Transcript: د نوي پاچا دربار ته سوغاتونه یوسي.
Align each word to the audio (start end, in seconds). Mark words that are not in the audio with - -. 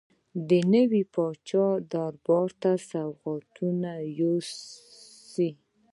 د 0.47 0.51
نوي 0.73 1.03
پاچا 1.13 1.67
دربار 1.91 2.49
ته 2.61 2.71
سوغاتونه 2.89 3.91
یوسي. 4.19 5.49